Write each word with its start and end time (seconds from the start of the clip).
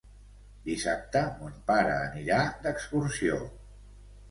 Dissabte 0.69 1.21
mon 1.43 1.59
pare 1.69 1.99
anirà 2.07 2.41
d'excursió. 2.65 3.41